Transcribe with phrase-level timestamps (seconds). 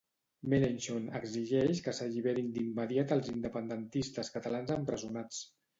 [0.53, 5.49] Mélenchon exigeix que s'alliberin d'immediat els independentistes catalans empresonats.